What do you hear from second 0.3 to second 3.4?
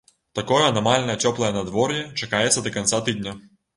Такое анамальна цёплае надвор'е чакаецца да канца тыдня.